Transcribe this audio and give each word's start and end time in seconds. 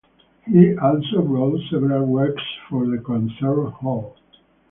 He 0.47 0.75
also 0.77 1.21
wrote 1.21 1.59
several 1.69 2.07
works 2.07 2.41
for 2.71 2.87
the 2.87 2.97
concert 2.97 3.69
hall. 3.69 4.17